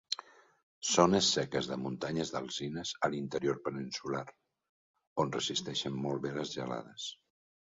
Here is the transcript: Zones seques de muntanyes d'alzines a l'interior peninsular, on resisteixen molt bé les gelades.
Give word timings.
Zones 0.91 1.27
seques 1.35 1.67
de 1.71 1.77
muntanyes 1.81 2.31
d'alzines 2.35 2.93
a 3.07 3.11
l'interior 3.15 3.61
peninsular, 3.67 4.25
on 5.25 5.35
resisteixen 5.37 6.01
molt 6.07 6.25
bé 6.27 6.33
les 6.41 6.57
gelades. 6.57 7.07